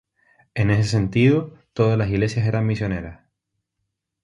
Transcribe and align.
En 0.55 0.71
ese 0.71 0.89
sentido 0.89 1.59
toda 1.73 1.95
la 1.95 2.07
iglesia 2.07 2.43
era 2.43 2.63
misionera. 2.63 3.29